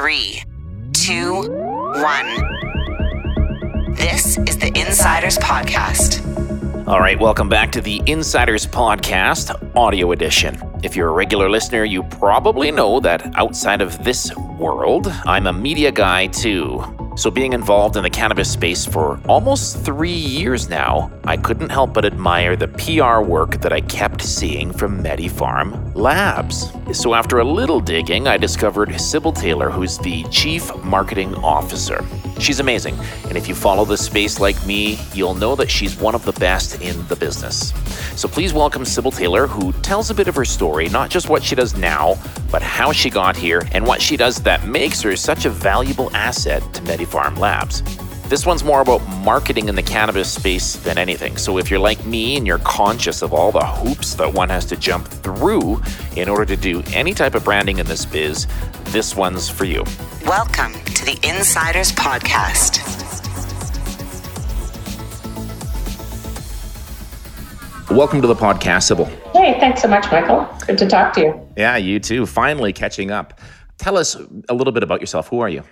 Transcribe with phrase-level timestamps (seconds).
[0.00, 0.44] three,
[0.92, 2.28] two, one.
[3.96, 6.22] This is the Insiders Podcast.
[6.86, 10.56] All right, welcome back to the Insiders Podcast, audio edition.
[10.84, 15.52] If you're a regular listener, you probably know that outside of this world, I'm a
[15.52, 16.97] media guy too.
[17.18, 21.92] So, being involved in the cannabis space for almost three years now, I couldn't help
[21.92, 26.70] but admire the PR work that I kept seeing from MediPharm Labs.
[26.92, 32.04] So, after a little digging, I discovered Sybil Taylor, who's the Chief Marketing Officer.
[32.38, 32.96] She's amazing,
[33.28, 36.32] and if you follow the space like me, you'll know that she's one of the
[36.32, 37.72] best in the business.
[38.18, 41.42] So, please welcome Sybil Taylor, who tells a bit of her story, not just what
[41.42, 42.16] she does now,
[42.50, 46.14] but how she got here and what she does that makes her such a valuable
[46.14, 47.82] asset to MediPharm Labs.
[48.28, 51.38] This one's more about marketing in the cannabis space than anything.
[51.38, 54.66] So if you're like me and you're conscious of all the hoops that one has
[54.66, 55.80] to jump through
[56.14, 58.46] in order to do any type of branding in this biz,
[58.88, 59.82] this one's for you.
[60.26, 62.84] Welcome to the Insiders Podcast.
[67.90, 69.06] Welcome to the podcast, Sybil.
[69.32, 70.46] Hey, thanks so much, Michael.
[70.66, 71.48] Good to talk to you.
[71.56, 72.26] Yeah, you too.
[72.26, 73.40] Finally catching up.
[73.78, 74.16] Tell us
[74.50, 75.28] a little bit about yourself.
[75.28, 75.62] Who are you?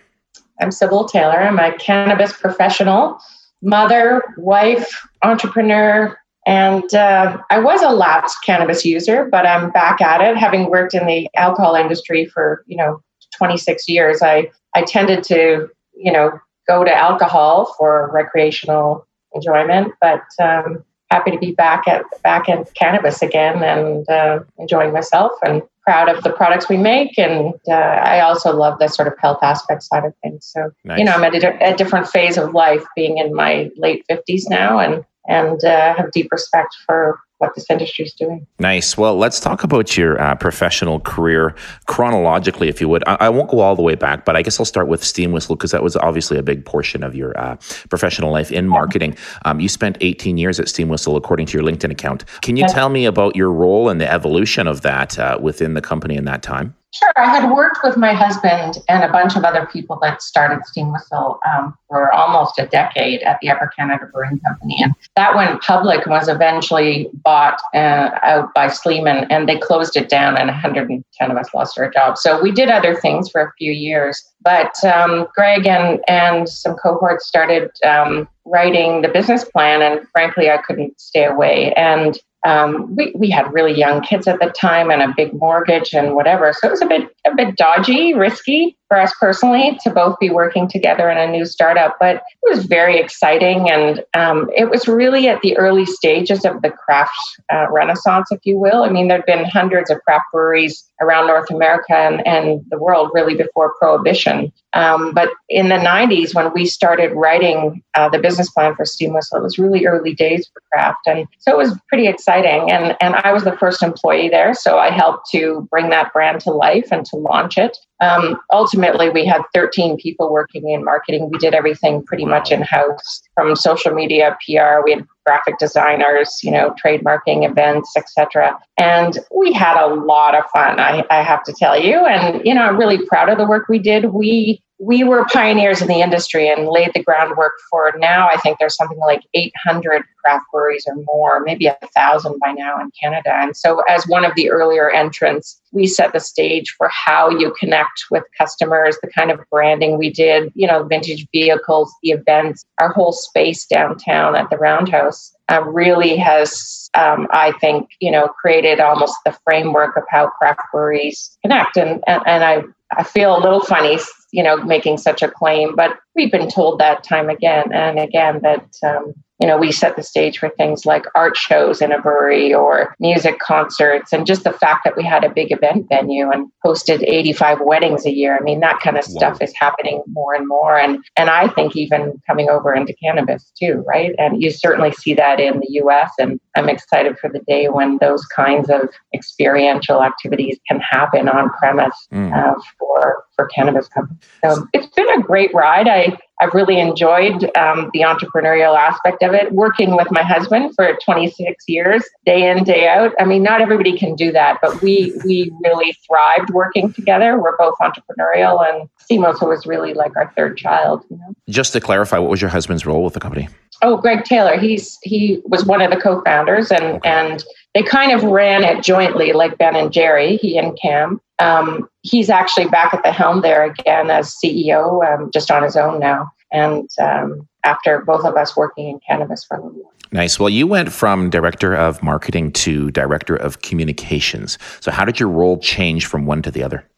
[0.60, 1.38] I'm Sybil Taylor.
[1.38, 3.18] I'm a cannabis professional,
[3.62, 10.20] mother, wife, entrepreneur, and uh, I was a lapsed cannabis user, but I'm back at
[10.20, 10.36] it.
[10.36, 13.02] Having worked in the alcohol industry for you know
[13.36, 20.22] 26 years, I I tended to you know go to alcohol for recreational enjoyment, but
[20.40, 25.62] um, happy to be back at back in cannabis again and uh, enjoying myself and
[25.86, 29.38] proud of the products we make and uh, i also love the sort of health
[29.42, 30.98] aspect side of things so nice.
[30.98, 34.42] you know i'm at a, a, different phase of life being in my late 50s
[34.48, 38.46] now and and uh, have deep respect for what this industry is doing.
[38.58, 38.96] Nice.
[38.96, 41.54] Well, let's talk about your uh, professional career
[41.86, 43.04] chronologically, if you would.
[43.06, 45.32] I, I, won't go all the way back, but I guess I'll start with Steam
[45.32, 47.56] Whistle because that was obviously a big portion of your uh,
[47.90, 49.16] professional life in marketing.
[49.44, 52.24] Um, you spent 18 years at Steam Whistle, according to your LinkedIn account.
[52.40, 55.82] Can you tell me about your role and the evolution of that uh, within the
[55.82, 56.74] company in that time?
[56.98, 57.12] Sure.
[57.16, 60.92] I had worked with my husband and a bunch of other people that started Steam
[60.92, 64.78] Whistle um, for almost a decade at the Upper Canada Brewing Company.
[64.82, 69.94] And that went public and was eventually bought uh, out by Sleeman, and they closed
[69.94, 72.22] it down, and 110 of us lost our jobs.
[72.22, 74.24] So we did other things for a few years.
[74.40, 80.48] But um, Greg and, and some cohorts started um, writing the business plan, and frankly,
[80.48, 81.74] I couldn't stay away.
[81.74, 85.92] And um, we, we had really young kids at the time and a big mortgage
[85.92, 86.52] and whatever.
[86.52, 90.30] So it was a bit a bit dodgy, risky for us personally to both be
[90.30, 91.96] working together in a new startup.
[91.98, 96.62] But it was very exciting, and um, it was really at the early stages of
[96.62, 97.12] the craft
[97.52, 98.82] uh, renaissance, if you will.
[98.82, 103.10] I mean, there'd been hundreds of craft breweries around North America and, and the world
[103.12, 104.52] really before Prohibition.
[104.72, 109.14] Um, but in the 90s, when we started writing uh, the business plan for Steam
[109.14, 111.00] Whistle, it was really early days for craft.
[111.06, 112.70] And so it was pretty exciting.
[112.70, 114.54] And, and I was the first employee there.
[114.54, 117.76] So I helped to bring that brand to life and to launch it.
[118.00, 118.38] Um,
[118.76, 121.30] we had 13 people working in marketing.
[121.30, 124.82] We did everything pretty much in house from social media, PR.
[124.84, 128.58] We had graphic designers, you know, trademarking events, etc.
[128.78, 132.06] And we had a lot of fun, I, I have to tell you.
[132.06, 134.06] And, you know, I'm really proud of the work we did.
[134.06, 138.28] We we were pioneers in the industry and laid the groundwork for now.
[138.28, 142.78] I think there's something like 800 craft breweries or more, maybe a thousand by now
[142.80, 143.30] in Canada.
[143.32, 147.54] And so, as one of the earlier entrants, we set the stage for how you
[147.58, 152.64] connect with customers, the kind of branding we did, you know, vintage vehicles, the events,
[152.78, 155.32] our whole space downtown at the Roundhouse.
[155.48, 160.60] Uh, really has, um, I think, you know, created almost the framework of how craft
[160.72, 161.76] breweries connect.
[161.76, 162.64] And, and, and I,
[162.96, 163.96] I feel a little funny
[164.36, 165.74] you know, making such a claim.
[165.74, 169.96] But we've been told that time again and again that um, you know, we set
[169.96, 174.12] the stage for things like art shows in a brewery or music concerts.
[174.12, 178.06] And just the fact that we had a big event venue and hosted 85 weddings
[178.06, 178.36] a year.
[178.36, 180.78] I mean, that kind of stuff is happening more and more.
[180.78, 184.12] And, and I think even coming over into cannabis too, right?
[184.18, 186.12] And you certainly see that in the US.
[186.18, 191.50] And I'm excited for the day when those kinds of experiential activities can happen on
[191.50, 192.32] premise mm.
[192.32, 194.22] uh, for, for cannabis companies.
[194.42, 195.88] So it's been a great ride.
[195.88, 196.05] I,
[196.40, 201.64] I've really enjoyed um, the entrepreneurial aspect of it, working with my husband for 26
[201.66, 203.12] years, day in, day out.
[203.18, 207.40] I mean, not everybody can do that, but we we really thrived working together.
[207.40, 208.88] We're both entrepreneurial, and
[209.22, 211.04] Whistle was really like our third child.
[211.10, 211.34] You know?
[211.48, 213.48] Just to clarify, what was your husband's role with the company?
[213.82, 214.58] Oh, Greg Taylor.
[214.58, 217.08] He's he was one of the co-founders, and okay.
[217.08, 217.44] and
[217.74, 221.20] they kind of ran it jointly, like Ben and Jerry, he and Cam.
[221.38, 225.76] Um, he's actually back at the helm there again as CEO, um, just on his
[225.76, 226.30] own now.
[226.52, 229.92] And um, after both of us working in cannabis for a little while.
[230.12, 230.38] Nice.
[230.38, 234.56] Well, you went from director of marketing to director of communications.
[234.80, 236.88] So, how did your role change from one to the other?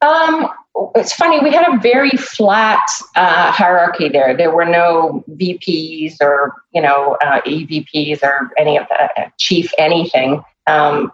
[0.00, 0.48] Um,
[0.94, 1.40] it's funny.
[1.40, 4.36] We had a very flat uh, hierarchy there.
[4.36, 9.72] There were no VPs or you know uh, EVPs or any of the uh, chief
[9.76, 10.44] anything.
[10.68, 11.10] Um,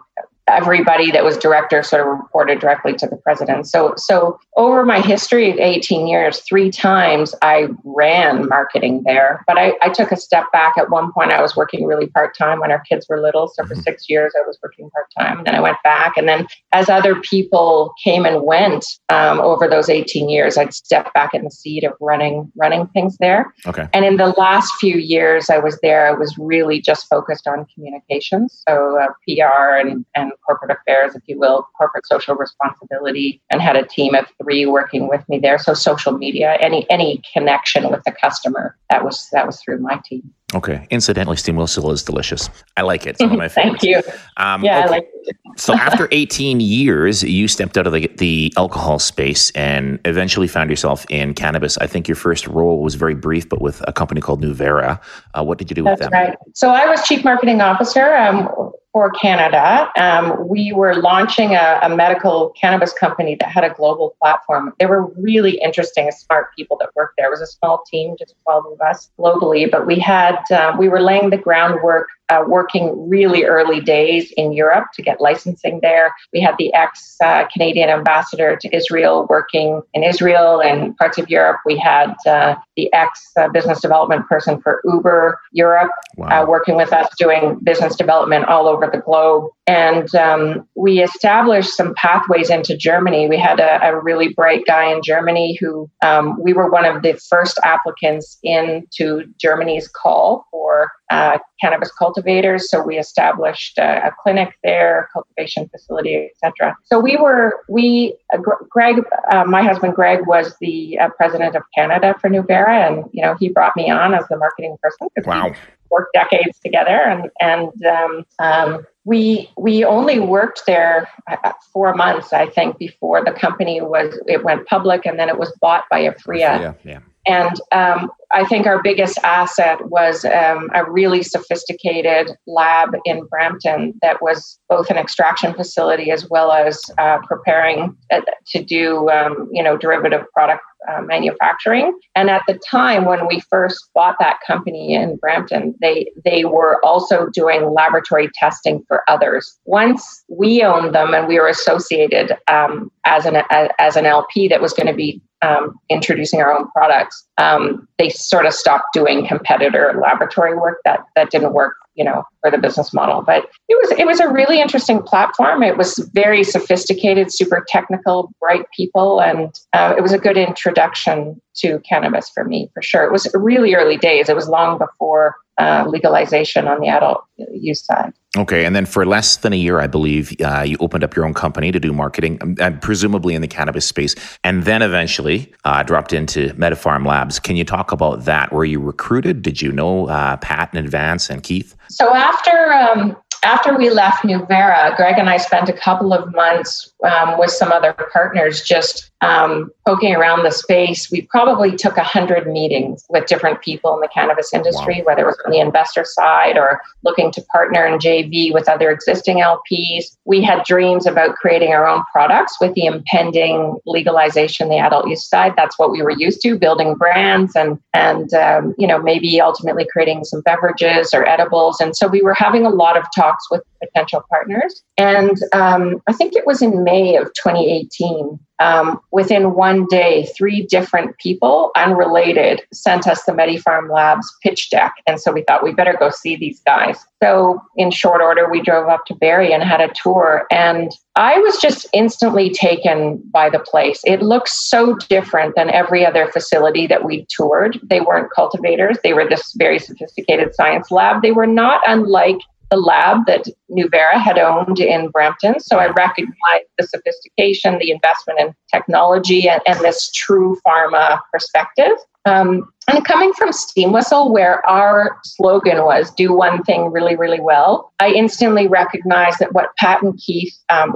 [0.47, 3.67] everybody that was director sort of reported directly to the president.
[3.67, 9.57] So, so over my history of 18 years, three times I ran marketing there, but
[9.57, 10.77] I, I took a step back.
[10.77, 13.47] At one point, I was working really part time when our kids were little.
[13.47, 13.81] So for mm-hmm.
[13.81, 16.17] six years, I was working part time, and then I went back.
[16.17, 21.13] And then as other people came and went um, over those 18 years, I'd step
[21.13, 23.53] back in the seat of running running things there.
[23.65, 23.87] Okay.
[23.93, 27.65] And in the last few years I was there, I was really just focused on
[27.73, 33.61] communications, so uh, PR and and corporate affairs, if you will, corporate social responsibility, and
[33.61, 35.57] had a team of three working with me there.
[35.57, 39.99] So social media, any any connection with the customer, that was that was through my
[40.05, 40.33] team.
[40.55, 40.87] Okay.
[40.91, 42.49] Incidentally, steam whistle is delicious.
[42.77, 43.11] I like it.
[43.11, 43.83] It's one of my favorites.
[43.83, 44.13] Thank you.
[44.37, 44.87] Um, yeah, okay.
[44.87, 45.35] I like it.
[45.55, 50.69] so after 18 years, you stepped out of the, the alcohol space and eventually found
[50.69, 51.77] yourself in cannabis.
[51.79, 55.01] I think your first role was very brief, but with a company called Nuuvera.
[55.33, 56.21] Uh, what did you do That's with them?
[56.21, 56.37] Right.
[56.53, 58.13] So I was chief marketing officer.
[58.13, 58.49] Um,
[58.93, 59.91] for Canada.
[59.97, 64.71] Um, we were launching a, a, medical cannabis company that had a global platform.
[64.79, 67.25] They were really interesting, smart people that worked there.
[67.25, 70.89] It was a small team, just 12 of us globally, but we had, uh, we
[70.89, 76.13] were laying the groundwork uh, working really early days in Europe to get licensing there.
[76.31, 81.29] We had the ex uh, Canadian ambassador to Israel working in Israel and parts of
[81.29, 81.59] Europe.
[81.65, 86.43] We had uh, the ex uh, business development person for Uber Europe wow.
[86.43, 89.49] Uh, working with us doing business development all over the globe.
[89.67, 93.29] And um, we established some pathways into Germany.
[93.29, 97.01] We had a, a really bright guy in Germany who um, we were one of
[97.01, 102.69] the first applicants into Germany's call for uh, cannabis cultivators.
[102.69, 106.75] So we established a, a clinic there, cultivation facility, etc.
[106.85, 108.39] So we were we uh,
[108.69, 113.21] Greg, uh, my husband Greg was the uh, president of Canada for Nuuvera, and you
[113.21, 115.07] know he brought me on as the marketing person.
[115.25, 115.49] Wow.
[115.49, 115.55] We
[115.91, 122.33] worked decades together, and and um, um, we we only worked there uh, four months,
[122.33, 126.01] I think, before the company was it went public, and then it was bought by
[126.05, 126.75] Aphria.
[126.83, 126.99] Yeah.
[127.25, 133.93] And um, I think our biggest asset was um, a really sophisticated lab in Brampton
[134.01, 139.49] that was both an extraction facility as well as uh, preparing uh, to do, um,
[139.51, 141.97] you know, derivative product uh, manufacturing.
[142.15, 146.83] And at the time when we first bought that company in Brampton, they they were
[146.83, 149.57] also doing laboratory testing for others.
[149.65, 153.37] Once we owned them and we were associated um, as an
[153.79, 158.09] as an LP that was going to be um, introducing our own products, um, they
[158.09, 162.57] sort of stopped doing competitor laboratory work that that didn't work you know for the
[162.57, 163.21] business model.
[163.21, 165.63] But it was it was a really interesting platform.
[165.63, 171.41] It was very sophisticated super technical bright people and uh, it was a good introduction
[171.55, 173.03] to cannabis for me for sure.
[173.03, 174.29] It was really early days.
[174.29, 179.05] It was long before uh, legalization on the adult use side Okay, and then for
[179.05, 181.93] less than a year, I believe uh, you opened up your own company to do
[181.93, 187.37] marketing, um, presumably in the cannabis space, and then eventually uh, dropped into MediPharm Labs.
[187.37, 188.51] Can you talk about that?
[188.51, 189.43] Were you recruited?
[189.43, 191.75] Did you know uh, Pat in advance and Keith?
[191.89, 196.91] So after um, after we left Nuuvera, Greg and I spent a couple of months
[197.03, 201.09] um, with some other partners just um, poking around the space.
[201.11, 205.03] We probably took a hundred meetings with different people in the cannabis industry, wow.
[205.05, 208.91] whether it was on the investor side or looking to partner in JV with other
[208.91, 210.15] existing LPs.
[210.25, 215.27] We had dreams about creating our own products with the impending legalization, the adult use
[215.27, 215.53] side.
[215.55, 219.87] That's what we were used to, building brands and and um, you know maybe ultimately
[219.91, 221.79] creating some beverages or edibles.
[221.79, 224.83] And so we were having a lot of talks with potential partners.
[224.97, 228.39] And um, I think it was in May of 2018.
[228.59, 234.93] Um, within one day, three different people, unrelated, sent us the MediPharm Labs pitch deck.
[235.07, 237.03] And so we thought we better go see these guys.
[237.21, 240.45] So, in short order, we drove up to Barrie and had a tour.
[240.51, 244.01] And I was just instantly taken by the place.
[244.05, 247.79] It looks so different than every other facility that we toured.
[247.83, 251.21] They weren't cultivators, they were this very sophisticated science lab.
[251.21, 252.37] They were not unlike
[252.73, 255.59] the lab that Nuuvera had owned in Brampton.
[255.59, 261.95] So I recognized the sophistication, the investment in technology, and, and this true pharma perspective.
[262.25, 267.41] Um, and coming from Steam Whistle, where our slogan was "Do one thing really, really
[267.41, 270.95] well," I instantly recognized that what Pat and Keith, um,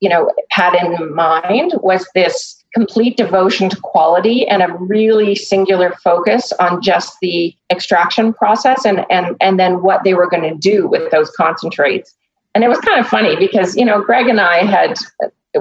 [0.00, 5.94] you know, had in mind was this complete devotion to quality and a really singular
[6.02, 10.56] focus on just the extraction process and and and then what they were going to
[10.56, 12.14] do with those concentrates.
[12.54, 14.96] And it was kind of funny because you know greg and i had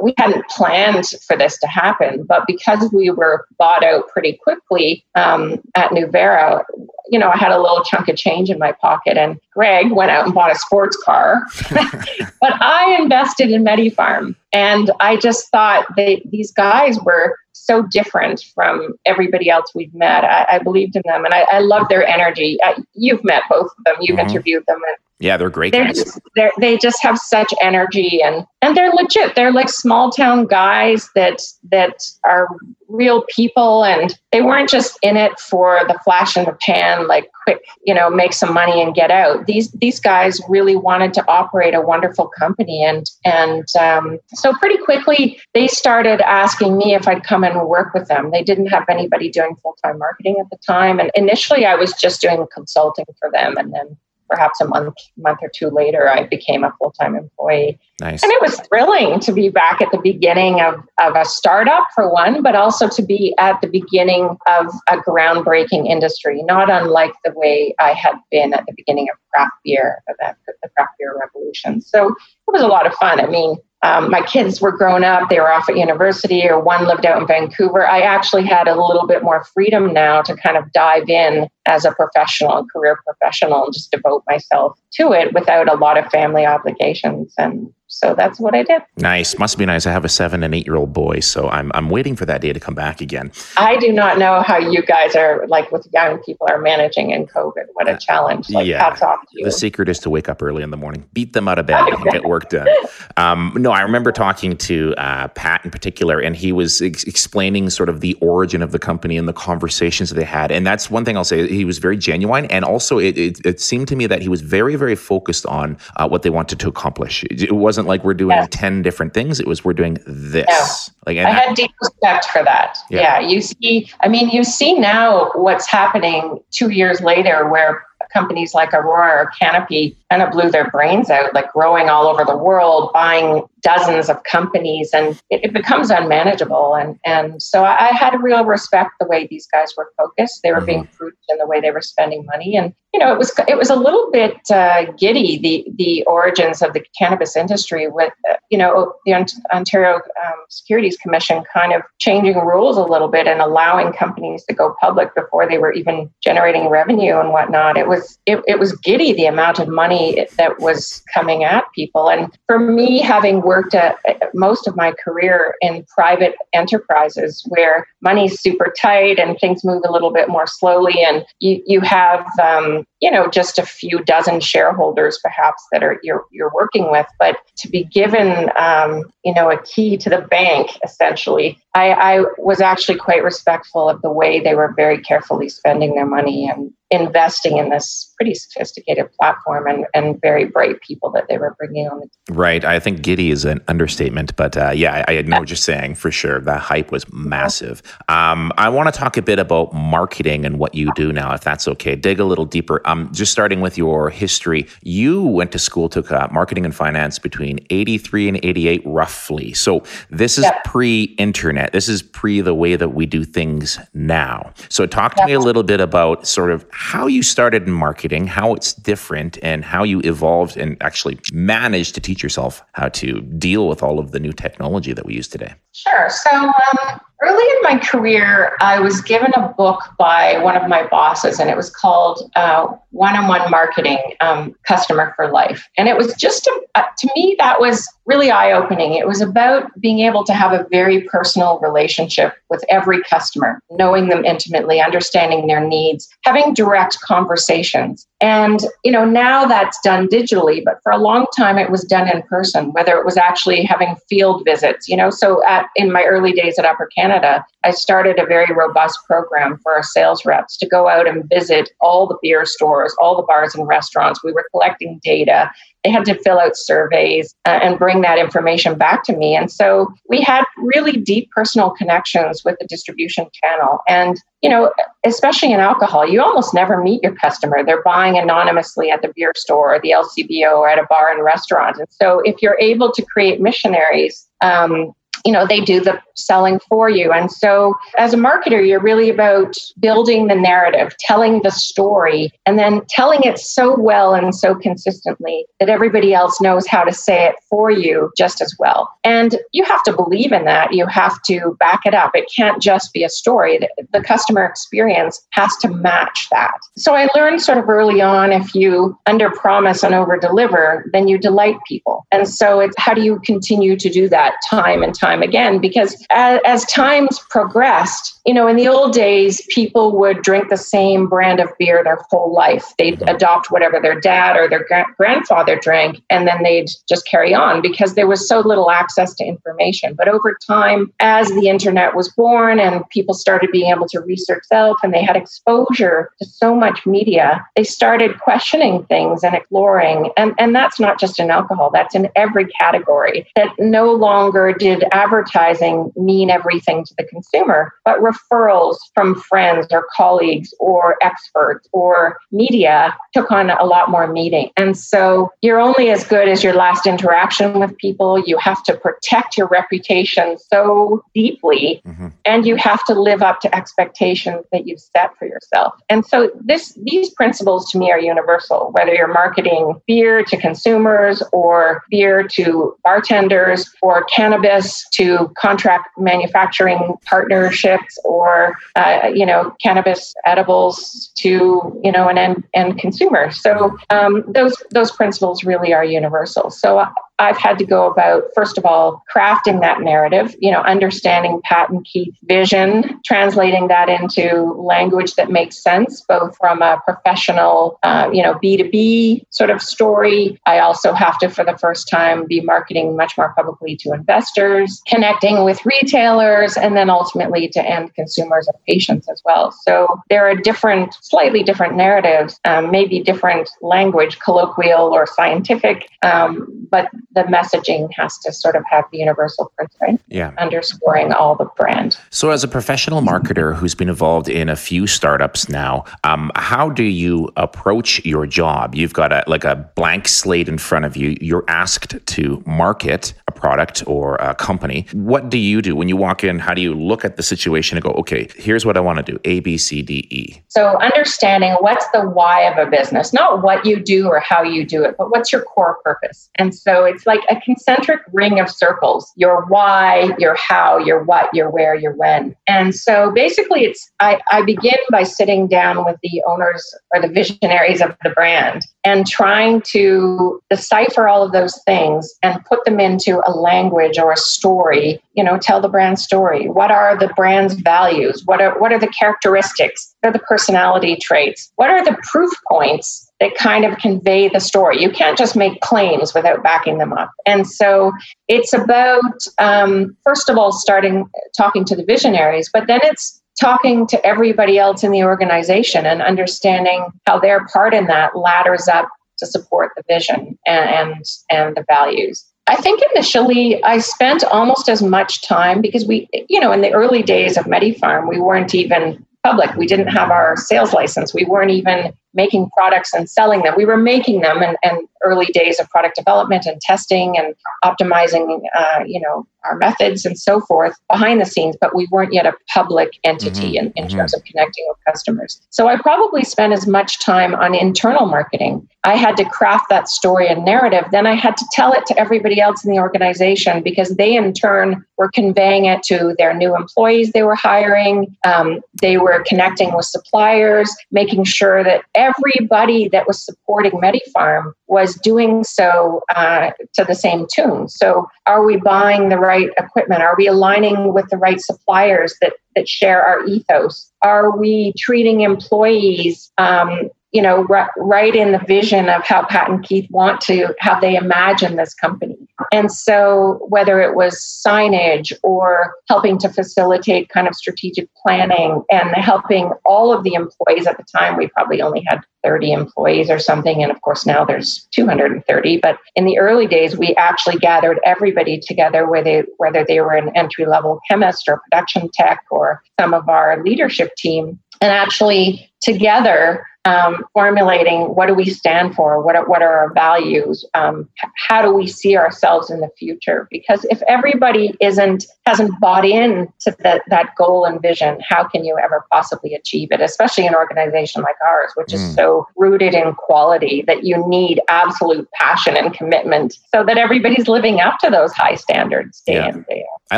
[0.02, 5.06] we hadn't planned for this to happen, but because we were bought out pretty quickly
[5.16, 6.64] um, at Nuuvera,
[7.10, 10.12] you know, I had a little chunk of change in my pocket, and Greg went
[10.12, 11.44] out and bought a sports car.
[11.72, 18.44] but I invested in MediPharm, and I just thought they these guys were so different
[18.54, 20.24] from everybody else we've met.
[20.24, 22.58] I, I believed in them, and I, I love their energy.
[22.64, 23.96] I, you've met both of them.
[24.02, 24.30] You've mm-hmm.
[24.30, 26.04] interviewed them, and yeah, they're great they're guys.
[26.04, 29.36] Just, they're, they just have such energy and and they're legit.
[29.36, 32.50] They're like small town guys that that are
[32.90, 37.32] real people and they weren't just in it for the flash in the pan like
[37.46, 39.48] quick, you know, make some money and get out.
[39.48, 44.78] These these guys really wanted to operate a wonderful company and and um, so pretty
[44.84, 48.32] quickly they started asking me if I'd come and work with them.
[48.32, 52.20] They didn't have anybody doing full-time marketing at the time and initially I was just
[52.20, 53.98] doing consulting for them and then
[54.30, 58.42] perhaps a month month or two later i became a full-time employee nice and it
[58.42, 62.56] was thrilling to be back at the beginning of, of a startup for one but
[62.56, 67.94] also to be at the beginning of a groundbreaking industry not unlike the way i
[67.94, 72.52] had been at the beginning of craft beer the, the craft beer revolution so it
[72.52, 75.52] was a lot of fun i mean um, my kids were grown up, they were
[75.52, 77.86] off at university, or one lived out in Vancouver.
[77.86, 81.84] I actually had a little bit more freedom now to kind of dive in as
[81.84, 86.46] a professional, career professional, and just devote myself to it without a lot of family
[86.46, 87.34] obligations.
[87.38, 88.82] And so that's what I did.
[88.98, 89.38] Nice.
[89.38, 89.86] Must be nice.
[89.86, 92.42] I have a seven and eight year old boy, so I'm I'm waiting for that
[92.42, 93.32] day to come back again.
[93.56, 97.28] I do not know how you guys are like with young people are managing in
[97.28, 97.66] COVID.
[97.74, 98.50] What a uh, challenge!
[98.50, 98.84] Like, yeah.
[98.84, 99.46] hats off to you.
[99.46, 101.88] The secret is to wake up early in the morning, beat them out of bed,
[101.88, 102.68] and get work done.
[103.18, 107.70] Um, no, I remember talking to uh, Pat in particular, and he was ex- explaining
[107.70, 110.52] sort of the origin of the company and the conversations that they had.
[110.52, 111.48] And that's one thing I'll say.
[111.48, 114.42] He was very genuine, and also it, it, it seemed to me that he was
[114.42, 117.24] very very focused on uh, what they wanted to accomplish.
[117.26, 118.48] It, it wasn't like we're doing yes.
[118.52, 119.40] 10 different things.
[119.40, 120.46] It was we're doing this.
[120.48, 120.94] Yeah.
[121.08, 122.78] Like I had deep respect for that.
[122.92, 123.20] Yeah.
[123.20, 123.28] yeah.
[123.28, 128.76] You see, I mean, you see now what's happening two years later where companies like
[128.76, 132.92] Aurora or Canopy kind of blew their brains out, like growing all over the world,
[132.94, 136.76] buying dozens of companies, and it, it becomes unmanageable.
[136.76, 140.42] And and so I, I, had a real respect the way these guys were focused.
[140.44, 140.66] They were mm-hmm.
[140.66, 143.58] being prudent in the way they were spending money, and you know it was it
[143.58, 148.36] was a little bit uh, giddy the the origins of the cannabis industry with uh,
[148.52, 149.14] you know the
[149.52, 154.54] Ontario um, Securities Commission kind of changing rules a little bit and allowing companies to
[154.54, 157.78] go public before they were even generating revenue and whatnot.
[157.78, 162.10] It was it, it was giddy the amount of money that was coming at people.
[162.10, 163.98] And for me, having worked at
[164.36, 169.92] most of my career in private enterprises where money's super tight and things move a
[169.92, 174.40] little bit more slowly, and you you have um, you know just a few dozen
[174.40, 179.52] shareholders perhaps that are you're you're working with, but to be given um, you know
[179.52, 184.40] a key to the bank essentially I, I, was actually quite respectful of the way
[184.40, 189.86] they were very carefully spending their money and investing in this pretty sophisticated platform and,
[189.94, 192.02] and very bright people that they were bringing on.
[192.28, 192.64] The right.
[192.64, 195.96] I think giddy is an understatement, but uh, yeah, I, I, know what you're saying
[195.96, 196.40] for sure.
[196.40, 197.82] That hype was massive.
[198.10, 201.42] Um, I want to talk a bit about marketing and what you do now, if
[201.42, 201.96] that's okay.
[201.96, 202.82] Dig a little deeper.
[202.86, 207.18] Um, just starting with your history, you went to school, took uh, marketing and finance
[207.18, 209.54] between 83 and 88, roughly.
[209.54, 210.64] So this is yep.
[210.64, 211.72] pre internet internet.
[211.72, 214.52] This is pre the way that we do things now.
[214.70, 218.28] So, talk to me a little bit about sort of how you started in marketing,
[218.28, 223.22] how it's different, and how you evolved and actually managed to teach yourself how to
[223.22, 225.54] deal with all of the new technology that we use today.
[225.72, 226.10] Sure.
[226.10, 230.86] So, um, early in my career, I was given a book by one of my
[230.88, 235.68] bosses, and it was called One on One Marketing um, Customer for Life.
[235.78, 238.94] And it was just, a, uh, to me, that was really eye opening.
[238.94, 244.10] It was about being able to have a very personal relationship with every customer, knowing
[244.10, 248.06] them intimately, understanding their needs, having direct conversations.
[248.24, 252.08] And, you know, now that's done digitally, but for a long time it was done
[252.08, 255.10] in person, whether it was actually having field visits, you know.
[255.10, 259.58] So at, in my early days at Upper Canada, I started a very robust program
[259.64, 263.24] for our sales reps to go out and visit all the beer stores all the
[263.24, 264.24] bars and restaurants.
[264.24, 265.52] We were collecting data.
[265.84, 269.36] They had to fill out surveys uh, and bring that information back to me.
[269.36, 273.80] And so we had really deep personal connections with the distribution channel.
[273.88, 274.72] And, you know,
[275.06, 277.64] especially in alcohol, you almost never meet your customer.
[277.66, 281.24] They're buying anonymously at the beer store or the LCBO or at a bar and
[281.24, 281.78] restaurant.
[281.78, 284.94] And so if you're able to create missionaries, um,
[285.26, 287.12] you know they do the selling for you.
[287.12, 292.60] And so as a marketer you're really about building the narrative telling the story and
[292.60, 297.26] then telling it so well and so consistently that everybody else knows how to say
[297.26, 298.90] it for you just as well.
[299.04, 300.74] And you have to believe in that.
[300.74, 302.12] You have to back it up.
[302.14, 303.60] It can't just be a story.
[303.92, 306.54] The customer experience has to match that.
[306.78, 311.08] So i learned sort of early on if you under promise and over deliver then
[311.08, 312.06] you delight people.
[312.12, 315.60] And so it's how do you continue to do that time and time time again
[315.60, 320.58] because as, as times progressed, you know, in the old days, people would drink the
[320.58, 322.74] same brand of beer their whole life.
[322.78, 323.16] They'd mm-hmm.
[323.16, 327.62] adopt whatever their dad or their gra- grandfather drank, and then they'd just carry on
[327.62, 329.94] because there was so little access to information.
[329.94, 334.44] But over time, as the internet was born and people started being able to research
[334.46, 340.12] self and they had exposure to so much media, they started questioning things and exploring.
[340.16, 343.28] And, and that's not just in alcohol, that's in every category.
[343.36, 349.88] That no longer did advertising mean everything to the consumer, but referrals from friends or
[349.96, 354.50] colleagues or experts or media took on a lot more meaning.
[354.58, 358.20] And so you're only as good as your last interaction with people.
[358.26, 362.10] You have to protect your reputation so deeply, mm-hmm.
[362.26, 365.74] and you have to live up to expectations that you've set for yourself.
[365.90, 371.22] And so this these principles to me are universal, whether you're marketing beer to consumers
[371.32, 380.14] or beer to bartenders or cannabis to contract manufacturing partnerships or uh, you know cannabis
[380.26, 383.32] edibles to you know an end, end consumer.
[383.32, 386.50] So um, those those principles really are universal.
[386.50, 386.86] So
[387.20, 391.70] I've had to go about, first of all, crafting that narrative, you know, understanding Pat
[391.70, 398.10] and Keith's vision, translating that into language that makes sense, both from a professional, uh,
[398.12, 400.40] you know, B2B sort of story.
[400.46, 404.82] I also have to, for the first time, be marketing much more publicly to investors,
[404.88, 409.52] connecting with retailers, and then ultimately to end consumers and patients as well.
[409.52, 416.48] So there are different, slightly different narratives, um, maybe different language, colloquial or scientific, um,
[416.72, 420.32] but the messaging has to sort of have the universal principle, yeah.
[420.38, 421.98] underscoring all the brand.
[422.10, 426.70] So, as a professional marketer who's been involved in a few startups now, um, how
[426.70, 428.76] do you approach your job?
[428.76, 431.18] You've got a like a blank slate in front of you.
[431.22, 434.88] You're asked to market a product or a company.
[434.94, 436.40] What do you do when you walk in?
[436.40, 439.12] How do you look at the situation and go, okay, here's what I want to
[439.12, 440.42] do: A, B, C, D, E.
[440.48, 444.66] So, understanding what's the why of a business, not what you do or how you
[444.66, 446.30] do it, but what's your core purpose.
[446.36, 451.50] And so, like a concentric ring of circles your why, your how, your what, your
[451.50, 452.36] where, your when.
[452.48, 456.64] And so basically, it's I, I begin by sitting down with the owners
[456.94, 462.44] or the visionaries of the brand and trying to decipher all of those things and
[462.46, 466.50] put them into a language or a story you know tell the brand story.
[466.50, 468.24] What are the brand's values?
[468.26, 469.94] What are what are the characteristics?
[470.02, 471.52] What are the personality traits?
[471.56, 475.62] What are the proof points that kind of convey the story you can't just make
[475.62, 477.92] claims without backing them up and so
[478.28, 483.88] it's about um, first of all starting talking to the visionaries but then it's talking
[483.88, 488.90] to everybody else in the organization and understanding how their part in that ladders up
[489.18, 494.68] to support the vision and and, and the values I think initially I spent almost
[494.68, 498.54] as much time because we, you know, in the early days of MediPharm, we weren't
[498.54, 499.56] even public.
[499.56, 501.14] We didn't have our sales license.
[501.14, 503.54] We weren't even making products and selling them.
[503.58, 508.42] We were making them and, and early days of product development and testing and optimizing,
[508.58, 512.26] uh, you know, our methods and so forth behind the scenes, but we weren't yet
[512.26, 513.68] a public entity mm-hmm.
[513.68, 513.98] in, in mm-hmm.
[513.98, 515.42] terms of connecting with customers.
[515.50, 518.68] So I probably spent as much time on internal marketing.
[518.86, 520.86] I had to craft that story and narrative.
[520.92, 524.34] Then I had to tell it to everybody else in the organization because they, in
[524.34, 528.16] turn, were conveying it to their new employees they were hiring.
[528.26, 534.96] Um, they were connecting with suppliers, making sure that everybody that was supporting MediPharm was
[534.96, 537.70] doing so uh, to the same tune.
[537.70, 540.02] So, are we buying the right equipment?
[540.02, 543.92] Are we aligning with the right suppliers that, that share our ethos?
[544.04, 549.50] Are we treating employees um, you know, r- right in the vision of how Pat
[549.50, 552.18] and Keith want to, how they imagine this company.
[552.52, 558.90] And so, whether it was signage or helping to facilitate kind of strategic planning and
[558.96, 563.20] helping all of the employees at the time, we probably only had 30 employees or
[563.20, 563.62] something.
[563.62, 565.58] And of course, now there's 230.
[565.58, 570.10] But in the early days, we actually gathered everybody together, whether whether they were an
[570.16, 576.46] entry level chemist or production tech or some of our leadership team, and actually together
[576.66, 579.02] um, formulating what do we stand for?
[579.02, 580.46] What are, what are our values?
[580.54, 580.88] Um,
[581.28, 583.28] how do we see ourselves in the future?
[583.30, 588.44] Because if everybody isn't hasn't bought in to the, that goal and vision how can
[588.44, 589.82] you ever possibly achieve it?
[589.82, 591.96] Especially an organization like ours which is mm.
[591.96, 597.60] so rooted in quality that you need absolute passion and commitment so that everybody's living
[597.60, 599.30] up to those high standards day yeah.
[599.30, 599.82] in day out.
[599.92, 599.98] I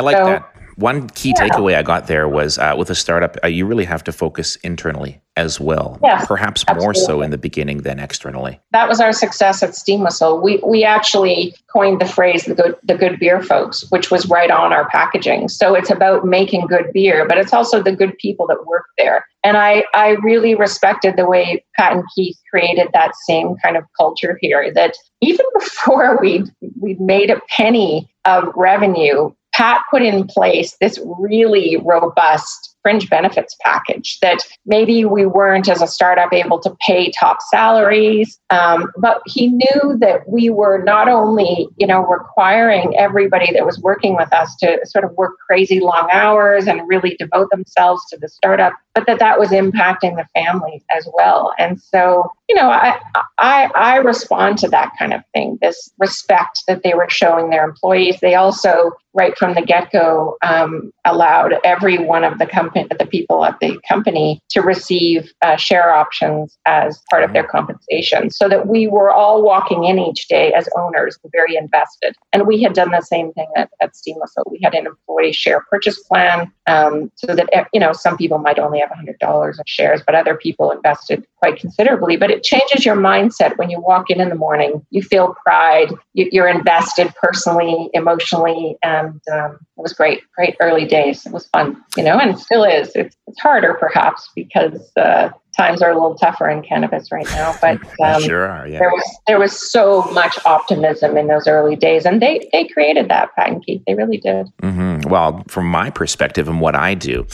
[0.00, 1.48] like so, that one key yeah.
[1.48, 4.56] takeaway I got there was uh, with a startup, uh, you really have to focus
[4.56, 5.98] internally as well.
[6.02, 6.84] Yes, perhaps absolutely.
[6.84, 8.60] more so in the beginning than externally.
[8.72, 10.40] That was our success at Steam Whistle.
[10.40, 14.50] We we actually coined the phrase the good the good beer folks, which was right
[14.50, 15.48] on our packaging.
[15.48, 19.26] So it's about making good beer, but it's also the good people that work there.
[19.44, 23.84] And I I really respected the way Pat and Keith created that same kind of
[23.98, 24.72] culture here.
[24.72, 26.44] That even before we
[26.80, 33.56] we made a penny of revenue, Pat put in place this really robust fringe benefits
[33.64, 38.38] package that maybe we weren't as a startup able to pay top salaries.
[38.50, 43.80] Um, but he knew that we were not only you know requiring everybody that was
[43.80, 48.18] working with us to sort of work crazy long hours and really devote themselves to
[48.18, 51.52] the startup but that that was impacting the families as well.
[51.58, 52.98] And so you know i
[53.38, 57.64] i i respond to that kind of thing this respect that they were showing their
[57.64, 58.18] employees.
[58.20, 63.44] They also right from the get-go um, allowed every one of the company the people
[63.44, 68.66] at the company to receive uh, share options as part of their compensation so that
[68.66, 72.14] we were all walking in each day as owners very invested.
[72.32, 74.86] And we had done the same thing at, at Steam Whistle so we had an
[74.86, 78.90] employee share purchase plan um, so that eh, you know some people might only have
[78.90, 82.16] $100 of shares but other people invested quite considerably.
[82.16, 84.84] But it changes your mindset when you walk in in the morning.
[84.90, 85.92] You feel pride.
[86.14, 91.24] You're invested personally emotionally and um, it was great great early days.
[91.26, 92.92] It was fun you know and still is.
[92.94, 97.56] It's, it's harder perhaps because uh, times are a little tougher in cannabis right now
[97.62, 98.78] but um, sure are, yeah.
[98.78, 103.08] there was there was so much optimism in those early days and they they created
[103.08, 103.82] that Pat and Keith.
[103.86, 104.48] They really did.
[104.62, 105.08] Mm-hmm.
[105.08, 107.26] well from my perspective and what i do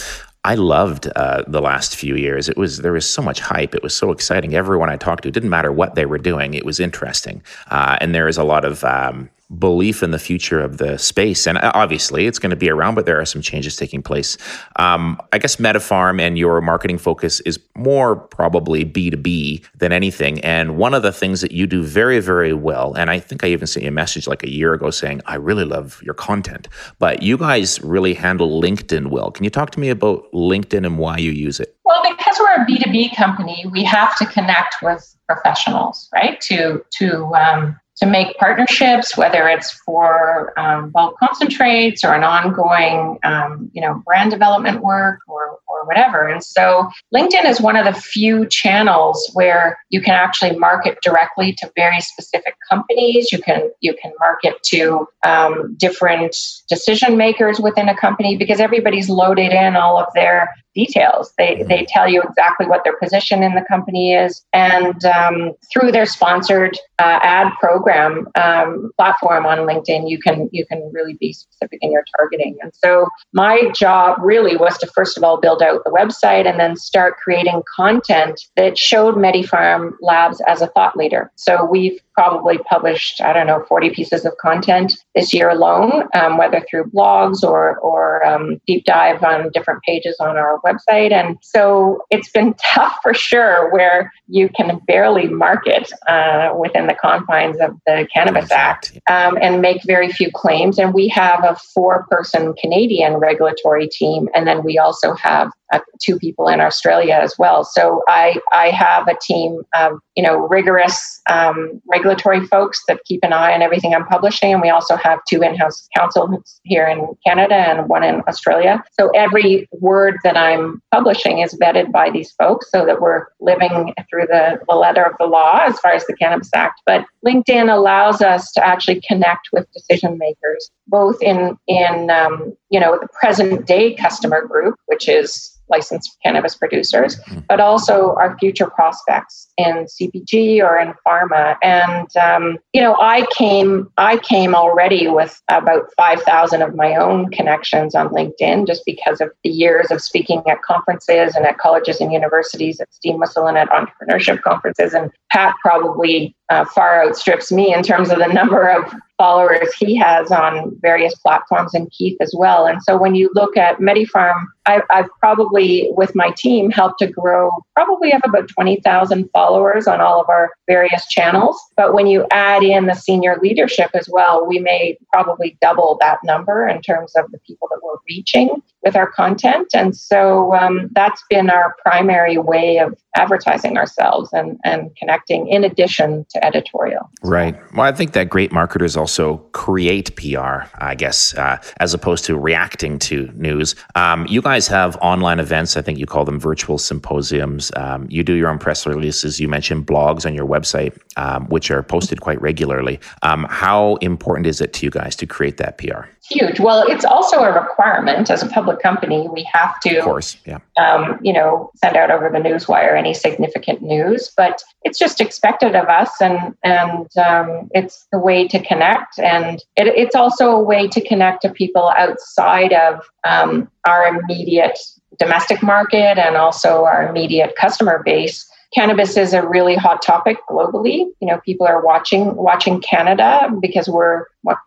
[0.44, 2.48] I loved uh, the last few years.
[2.48, 3.74] It was there was so much hype.
[3.74, 4.54] It was so exciting.
[4.54, 6.54] Everyone I talked to, didn't matter what they were doing.
[6.54, 10.60] It was interesting, uh, and there is a lot of um, belief in the future
[10.60, 11.46] of the space.
[11.46, 14.38] And uh, obviously, it's going to be around, but there are some changes taking place.
[14.76, 20.40] Um, I guess MediPharm and your marketing focus is more probably B2B than anything.
[20.40, 23.48] And one of the things that you do very, very well, and I think I
[23.48, 26.68] even sent you a message like a year ago saying, I really love your content,
[26.98, 29.30] but you guys really handle LinkedIn well.
[29.30, 31.76] Can you talk to me about LinkedIn and why you use it?
[31.84, 36.40] Well, because we're a B2B company, we have to connect with professionals, right?
[36.42, 43.18] To to um, to make partnerships, whether it's for um, bulk concentrates or an ongoing,
[43.22, 46.26] um, you know, brand development work or, or whatever.
[46.26, 51.52] And so LinkedIn is one of the few channels where you can actually market directly
[51.58, 53.30] to very specific companies.
[53.30, 56.36] You can you can market to um, different
[56.68, 61.32] decision makers within a company because everybody's loaded in all of their details.
[61.36, 64.42] They, they tell you exactly what their position in the company is.
[64.52, 70.66] And um, through their sponsored uh, ad program um, platform on LinkedIn, you can you
[70.66, 72.56] can really be specific in your targeting.
[72.62, 76.58] And so my job really was to first of all build out the website and
[76.58, 81.30] then start creating content that showed MediPharm Labs as a thought leader.
[81.36, 86.38] So we've probably published, I don't know, 40 pieces of content this year alone, um,
[86.38, 91.12] whether through blogs or, or um, deep dive on different pages on our website.
[91.12, 96.94] And so it's been tough for sure, where you can barely market uh, within the
[96.94, 100.78] confines of the Cannabis Act um, and make very few claims.
[100.78, 104.28] And we have a four person Canadian regulatory team.
[104.34, 107.64] And then we also have uh, two people in Australia as well.
[107.64, 112.01] So I, I have a team of, you know, rigorous um, regulatory
[112.50, 114.52] folks that keep an eye on everything I'm publishing.
[114.52, 118.82] And we also have two in-house counsels here in Canada and one in Australia.
[118.98, 123.94] So every word that I'm publishing is vetted by these folks so that we're living
[124.08, 126.80] through the, the letter of the law as far as the Cannabis Act.
[126.86, 132.80] But LinkedIn allows us to actually connect with decision makers, both in, in um, you
[132.80, 138.68] know, the present day customer group, which is licensed cannabis producers, but also our future
[138.68, 141.56] prospects in CPG or in pharma.
[141.62, 146.94] And um, you know, I came I came already with about five thousand of my
[146.94, 151.58] own connections on LinkedIn, just because of the years of speaking at conferences and at
[151.58, 154.94] colleges and universities, at Steam Whistle and at entrepreneurship conferences.
[154.94, 159.94] And Pat probably uh, far outstrips me in terms of the number of followers he
[159.94, 162.66] has on various platforms and Keith as well.
[162.66, 167.06] And so when you look at MediPharm, I, I've probably, with my team, helped to
[167.06, 171.56] grow, probably have about 20,000 followers on all of our various channels.
[171.76, 176.18] But when you add in the senior leadership as well, we may probably double that
[176.24, 179.68] number in terms of the people that we're reaching with our content.
[179.74, 185.64] And so um, that's been our primary way of advertising ourselves and, and connecting in
[185.64, 187.10] addition to editorial.
[187.22, 187.56] Right.
[187.74, 189.11] Well, I think that great marketers also
[189.52, 193.74] create PR, I guess, uh, as opposed to reacting to news.
[193.94, 195.76] Um, you guys have online events.
[195.76, 197.70] I think you call them virtual symposiums.
[197.76, 199.40] Um, you do your own press releases.
[199.40, 203.00] You mentioned blogs on your website, um, which are posted quite regularly.
[203.22, 206.06] Um, how important is it to you guys to create that PR?
[206.28, 206.60] huge.
[206.60, 209.28] Well, it's also a requirement as a public company.
[209.28, 213.14] We have to, of course, yeah, um, you know, send out over the newswire any
[213.14, 214.32] significant news.
[214.36, 219.60] But it's just expected of us, and and um, it's the way to connect, and
[219.76, 224.78] it, it's also a way to connect to people outside of um, our immediate
[225.18, 231.06] domestic market and also our immediate customer base cannabis is a really hot topic globally.
[231.20, 234.24] You know, people are watching watching Canada because we're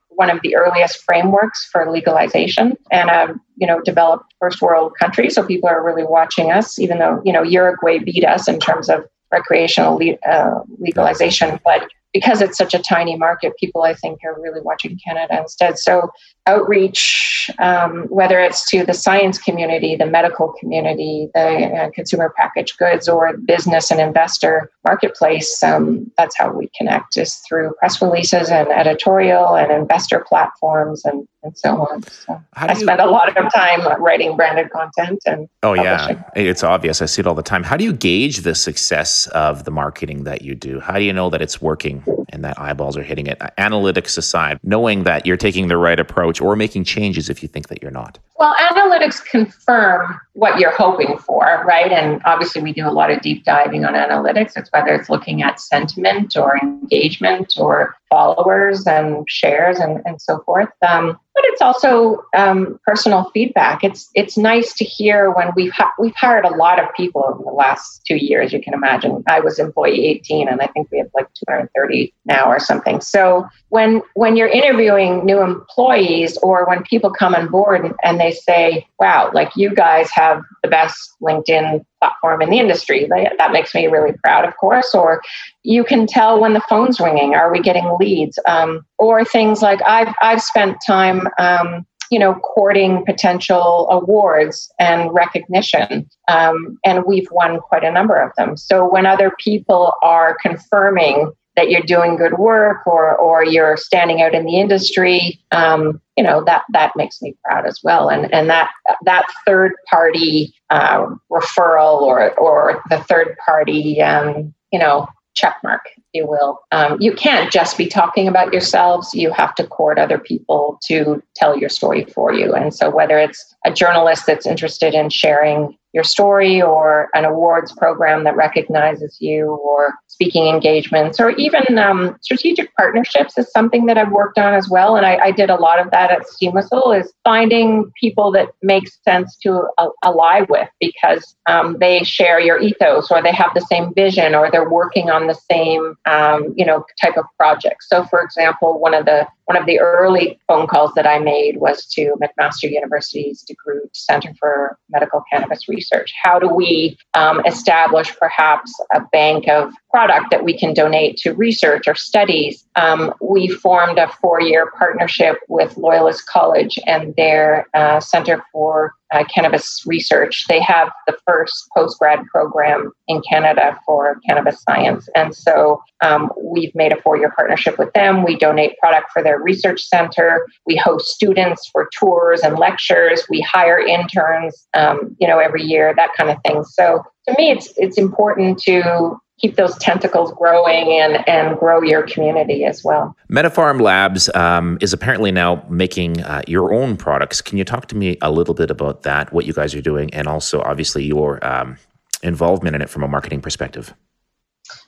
[0.09, 5.29] one of the earliest frameworks for legalization and a you know developed first world country.
[5.29, 8.89] So people are really watching us, even though you know Uruguay beat us in terms
[8.89, 14.21] of recreational le- uh, legalization, but because it's such a tiny market, people I think
[14.23, 15.78] are really watching Canada instead.
[15.78, 16.10] So
[16.47, 22.77] outreach, um, whether it's to the science community, the medical community, the uh, consumer packaged
[22.77, 28.49] goods, or business and investor marketplace, um, that's how we connect is through press releases
[28.49, 32.03] and editorial and investor platforms and, and so on.
[32.03, 36.63] So I you, spend a lot of time writing branded content and oh yeah, it's
[36.63, 37.01] obvious.
[37.01, 37.63] I see it all the time.
[37.63, 40.79] How do you gauge the success of the marketing that you do?
[40.79, 43.39] How do you know that it's working and that eyeballs are hitting it?
[43.58, 47.49] Analytics aside, knowing that you're taking the right approach approach or making changes if you
[47.49, 48.19] think that you're not?
[48.37, 51.91] Well, analytics confirm what you're hoping for, right?
[51.91, 54.57] And obviously, we do a lot of deep diving on analytics.
[54.57, 60.39] It's whether it's looking at sentiment or engagement or followers and shares and, and so
[60.45, 60.69] forth.
[60.87, 63.83] Um, but it's also um, personal feedback.
[63.83, 67.43] It's it's nice to hear when we've ha- we've hired a lot of people over
[67.43, 68.53] the last two years.
[68.53, 69.21] You can imagine.
[69.27, 73.01] I was employee 18, and I think we have like 230 now or something.
[73.01, 78.17] So when when you're interviewing new employees or when people come on board and, and
[78.17, 83.51] they say, "Wow, like you guys have the best LinkedIn platform in the industry," that
[83.51, 84.95] makes me really proud, of course.
[84.95, 85.21] Or
[85.65, 87.34] you can tell when the phone's ringing.
[87.34, 88.39] Are we getting leads?
[88.47, 91.28] Um, or things like I've I've spent time.
[91.39, 96.08] Um, you know, courting potential awards and recognition.
[96.28, 98.58] Um, and we've won quite a number of them.
[98.58, 104.21] So when other people are confirming that you're doing good work or or you're standing
[104.21, 108.10] out in the industry, um, you know that that makes me proud as well.
[108.10, 108.69] And and that
[109.06, 115.81] that third party uh, referral or or the third party, um, you know, check mark,
[115.97, 116.59] if you will.
[116.71, 119.13] Um, you can't just be talking about yourselves.
[119.13, 122.53] You have to court other people to tell your story for you.
[122.53, 127.71] And so, whether it's a journalist that's interested in sharing your story or an awards
[127.73, 133.97] program that recognizes you or speaking engagements or even um, strategic partnerships is something that
[133.97, 134.95] I've worked on as well.
[134.95, 138.47] And I, I did a lot of that at Steam Whistle is finding people that
[138.62, 143.51] make sense to uh, ally with because um, they share your ethos or they have
[143.54, 147.84] the same vision or they're working on the same, um, you know, type of project.
[147.84, 151.58] So for example, one of the one of the early phone calls that I made
[151.58, 156.13] was to McMaster University's DeGroote Center for Medical Cannabis Research.
[156.21, 161.34] How do we um, establish perhaps a bank of product that we can donate to
[161.34, 162.65] research or studies?
[162.75, 168.93] Um, we formed a four year partnership with Loyalist College and their uh, Center for
[169.13, 170.45] uh, cannabis research.
[170.47, 175.07] They have the first post grad program in Canada for cannabis science.
[175.15, 178.23] And so um, we've made a four year partnership with them.
[178.23, 180.47] We donate product for their research center.
[180.65, 183.23] We host students for tours and lectures.
[183.29, 186.63] We hire interns, um, you know, every year, that kind of thing.
[186.63, 192.03] So to me, it's it's important to keep those tentacles growing and, and grow your
[192.03, 193.15] community as well.
[193.29, 197.41] MediPharm Labs um, is apparently now making uh, your own products.
[197.41, 200.13] Can you talk to me a little bit about that, what you guys are doing,
[200.13, 201.77] and also obviously your um,
[202.23, 203.93] involvement in it from a marketing perspective?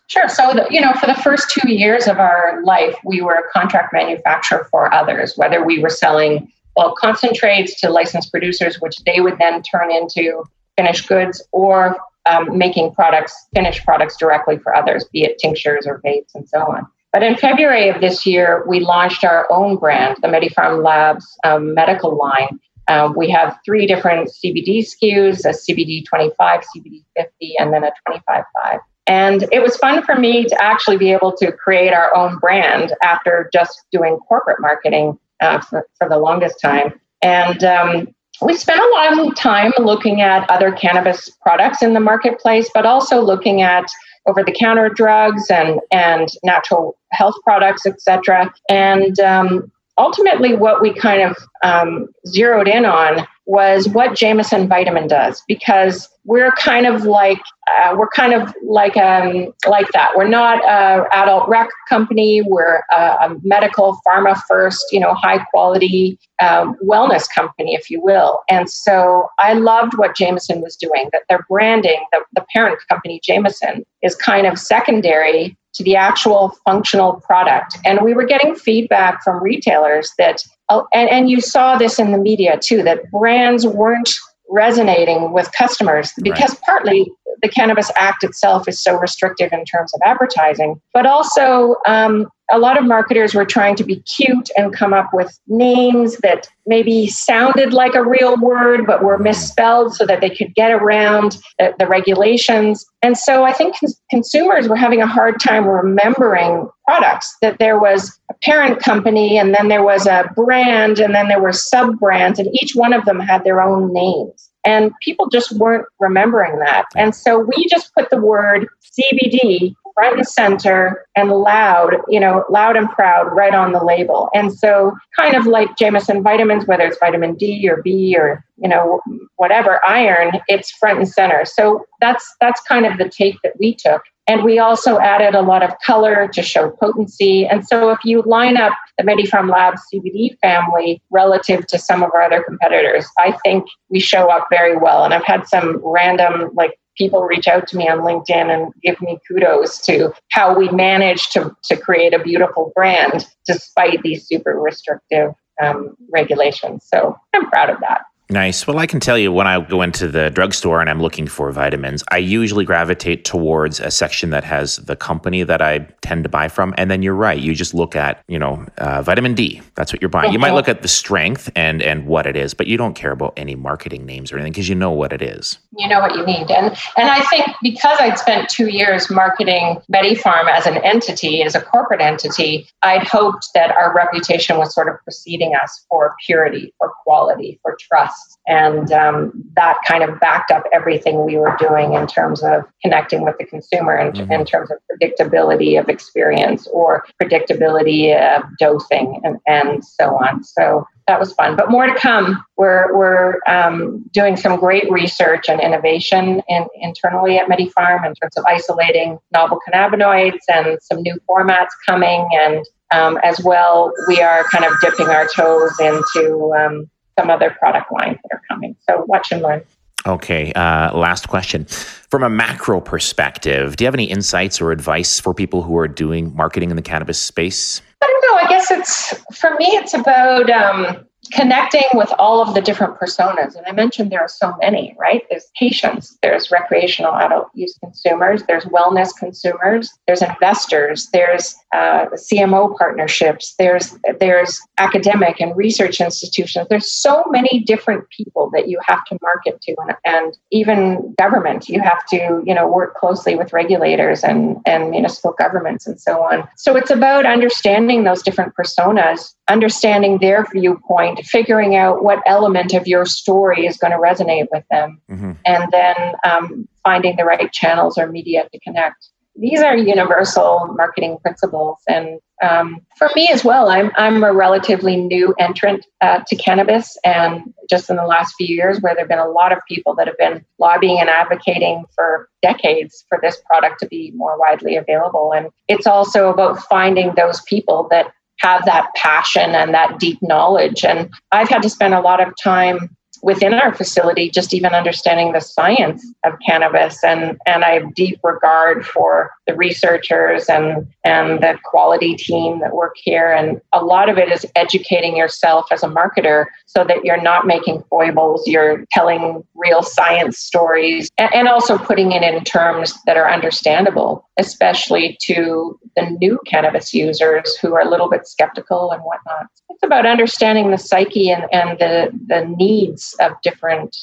[0.07, 0.29] Sure.
[0.29, 3.49] So, the, you know, for the first two years of our life, we were a
[3.51, 9.19] contract manufacturer for others, whether we were selling well concentrates to licensed producers, which they
[9.19, 10.43] would then turn into
[10.77, 11.97] finished goods, or
[12.30, 16.60] um, making products, finished products directly for others, be it tinctures or vapes and so
[16.60, 16.88] on.
[17.13, 21.74] But in February of this year, we launched our own brand, the MediPharm Labs um,
[21.74, 22.60] medical line.
[22.90, 27.92] Um, we have three different CBD SKUs a CBD 25, CBD 50, and then a
[28.06, 28.80] 25 5.
[29.08, 32.94] And it was fun for me to actually be able to create our own brand
[33.02, 37.00] after just doing corporate marketing uh, for, for the longest time.
[37.22, 38.08] And um,
[38.41, 42.86] we spent a lot of time looking at other cannabis products in the marketplace, but
[42.86, 43.86] also looking at
[44.28, 48.54] over the counter drugs and, and natural health products, et cetera.
[48.69, 55.07] And um, ultimately, what we kind of um, zeroed in on was what Jamieson Vitamin
[55.07, 57.39] does because we're kind of like
[57.79, 60.12] uh, we're kind of like um, like that.
[60.15, 62.41] We're not a adult rec company.
[62.41, 68.01] We're a, a medical pharma first, you know, high quality um, wellness company, if you
[68.01, 68.41] will.
[68.49, 71.10] And so I loved what Jamieson was doing.
[71.13, 76.56] That their branding, the, the parent company Jamieson, is kind of secondary to the actual
[76.66, 77.78] functional product.
[77.86, 82.12] And we were getting feedback from retailers that, oh, and, and you saw this in
[82.12, 84.13] the media too, that brands weren't
[84.50, 86.62] resonating with customers because right.
[86.66, 87.12] partly
[87.42, 92.60] the Cannabis Act itself is so restrictive in terms of advertising, but also um, a
[92.60, 97.07] lot of marketers were trying to be cute and come up with names that maybe
[97.07, 101.73] sounded like a real word but were misspelled so that they could get around the,
[101.77, 102.86] the regulations.
[103.01, 107.79] And so I think cons- consumers were having a hard time remembering products that there
[107.79, 111.99] was a parent company and then there was a brand and then there were sub
[111.99, 114.49] brands and each one of them had their own names.
[114.65, 116.86] And people just weren't remembering that.
[116.95, 122.45] And so we just put the word CBD front and center and loud, you know,
[122.51, 124.29] loud and proud right on the label.
[124.33, 128.69] And so, kind of like Jamieson vitamins, whether it's vitamin D or B or you
[128.69, 129.01] know
[129.38, 131.45] whatever iron, it's front and center.
[131.45, 134.03] So that's that's kind of the take that we took.
[134.27, 137.47] And we also added a lot of color to show potency.
[137.47, 142.12] And so if you line up the MediPharm Labs CBD family relative to some of
[142.13, 145.05] our other competitors, I think we show up very well.
[145.05, 148.99] And I've had some random like people reach out to me on LinkedIn and give
[149.01, 154.60] me kudos to how we managed to, to create a beautiful brand despite these super
[154.60, 155.31] restrictive
[155.62, 156.86] um, regulations.
[156.91, 158.01] So I'm proud of that.
[158.30, 158.68] Nice.
[158.68, 161.50] Well, I can tell you when I go into the drugstore and I'm looking for
[161.52, 166.30] vitamins, I usually gravitate towards a section that has the company that I tend to
[166.30, 166.74] buy from.
[166.78, 167.40] And then you're right.
[167.40, 169.62] You just look at, you know, uh, vitamin D.
[169.76, 170.34] That's what you're buying.
[170.34, 173.12] You might look at the strength and and what it is, but you don't care
[173.12, 175.58] about any marketing names or anything because you know what it is.
[175.78, 176.52] You know what you need.
[176.52, 181.56] And and I think because I'd spent two years marketing MediPharm as an entity, as
[181.56, 186.74] a corporate entity, I'd hoped that our reputation was sort of preceding us for purity,
[186.78, 188.16] for quality, for trust
[188.47, 193.23] and um, that kind of backed up everything we were doing in terms of connecting
[193.23, 194.32] with the consumer and mm-hmm.
[194.32, 200.45] in terms of predictability of experience or predictability of dosing and, and so on.
[200.45, 201.58] So that was fun.
[201.58, 202.41] But more to come.
[202.56, 208.38] We're, we're um, doing some great research and innovation in, internally at MediPharm in terms
[208.38, 212.27] of isolating novel cannabinoids and some new formats coming.
[212.34, 217.56] And um, as well, we are kind of dipping our toes into um, some other
[217.60, 218.75] product lines that are coming.
[218.88, 219.63] So watch and learn.
[220.06, 221.65] Okay, uh, last question.
[221.65, 225.88] From a macro perspective, do you have any insights or advice for people who are
[225.88, 227.82] doing marketing in the cannabis space?
[228.01, 228.47] I don't know.
[228.47, 233.56] I guess it's, for me, it's about um, connecting with all of the different personas.
[233.56, 235.24] And I mentioned there are so many, right?
[235.30, 242.78] There's patients, there's recreational adult use consumers, there's wellness consumers, there's investors, there's uh, CMO
[242.78, 246.68] partnerships, there's there's academic and research institutions.
[246.70, 251.70] There's so many different people that you have to market to, and, and even government.
[251.70, 256.22] You have to you know work closely with regulators and and municipal governments and so
[256.22, 256.48] on.
[256.58, 262.88] So it's about understanding those different personas, understanding their viewpoint figuring out what element of
[262.88, 265.31] your story is going to resonate with them, mm-hmm.
[265.45, 269.10] and then um, finding the right channels or media to connect.
[269.38, 271.77] these are universal marketing principles.
[271.88, 276.97] And um, for me as well, I'm, I'm a relatively new entrant uh, to cannabis.
[277.03, 279.95] And just in the last few years, where there have been a lot of people
[279.95, 284.75] that have been lobbying and advocating for decades for this product to be more widely
[284.75, 285.33] available.
[285.33, 290.83] And it's also about finding those people that have that passion and that deep knowledge.
[290.83, 295.32] And I've had to spend a lot of time within our facility, just even understanding
[295.34, 297.04] the science of cannabis.
[297.04, 302.74] And, and I have deep regard for the researchers and, and the quality team that
[302.74, 303.32] work here.
[303.32, 307.48] And a lot of it is educating yourself as a marketer so that you're not
[307.48, 313.18] making foibles, you're telling real science stories, and, and also putting it in terms that
[313.18, 319.02] are understandable, especially to the new cannabis users who are a little bit skeptical and
[319.04, 319.48] whatnot.
[319.70, 323.95] It's about understanding the psyche and, and the, the needs of different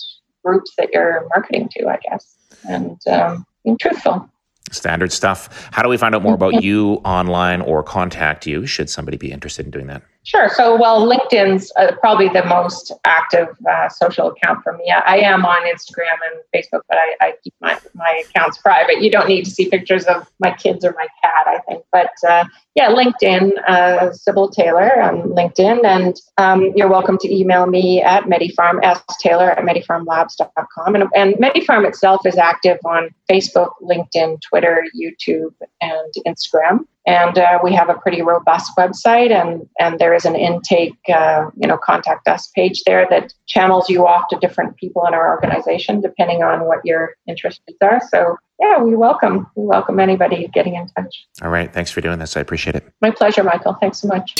[0.44, 2.36] groups that you're marketing to, I guess,
[2.68, 4.28] and um, being truthful.
[4.70, 5.68] Standard stuff.
[5.72, 9.30] How do we find out more about you online or contact you should somebody be
[9.30, 10.02] interested in doing that?
[10.24, 10.48] Sure.
[10.48, 14.90] So, well, LinkedIn's uh, probably the most active uh, social account for me.
[14.90, 19.02] I, I, am on Instagram and Facebook, but I, I, keep my, my accounts private.
[19.02, 21.84] You don't need to see pictures of my kids or my cat, I think.
[21.92, 25.84] But uh, yeah, LinkedIn, uh, Sybil Taylor on LinkedIn.
[25.84, 30.94] And um, you're welcome to email me at MediPharm, S Taylor at medipharmlabs.com.
[30.94, 35.52] And, and MediPharm itself is active on Facebook, LinkedIn, Twitter, YouTube,
[35.82, 40.34] and Instagram and uh, we have a pretty robust website and and there is an
[40.34, 45.06] intake uh, you know contact us page there that channels you off to different people
[45.06, 48.00] in our organization depending on what your interests are.
[48.10, 51.26] So yeah we welcome we welcome anybody getting in touch.
[51.42, 51.72] All right.
[51.72, 52.36] Thanks for doing this.
[52.36, 52.90] I appreciate it.
[53.00, 53.74] My pleasure michael.
[53.80, 54.34] Thanks so much.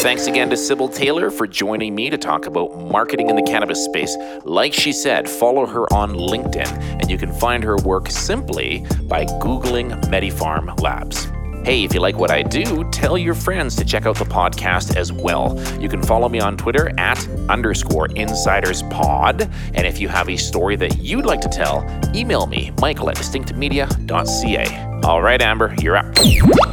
[0.00, 3.84] Thanks again to Sybil Taylor for joining me to talk about marketing in the cannabis
[3.84, 4.16] space.
[4.44, 9.26] Like she said, follow her on LinkedIn, and you can find her work simply by
[9.26, 11.28] Googling MediPharm Labs.
[11.62, 14.96] Hey, if you like what I do, tell your friends to check out the podcast
[14.96, 15.60] as well.
[15.78, 19.42] You can follow me on Twitter at underscore insiders pod.
[19.74, 21.84] And if you have a story that you'd like to tell,
[22.14, 24.90] email me, michael at distinctmedia.ca.
[25.04, 26.14] All right, Amber, you're up.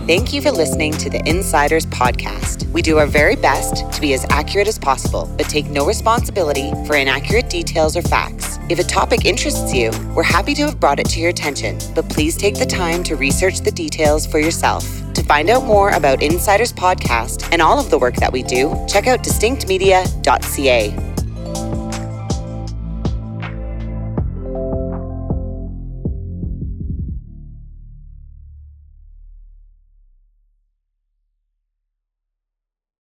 [0.05, 2.69] Thank you for listening to the Insiders Podcast.
[2.71, 6.71] We do our very best to be as accurate as possible, but take no responsibility
[6.85, 8.57] for inaccurate details or facts.
[8.69, 12.09] If a topic interests you, we're happy to have brought it to your attention, but
[12.09, 14.86] please take the time to research the details for yourself
[15.27, 19.07] find out more about Insiders Podcast and all of the work that we do, check
[19.07, 21.86] out distinctmedia.ca.